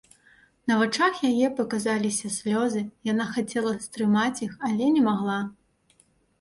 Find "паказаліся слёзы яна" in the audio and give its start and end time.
1.59-3.29